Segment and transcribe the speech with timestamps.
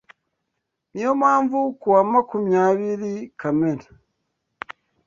[0.91, 3.87] Niyo mpamvu kuwa makumyabiri Kamena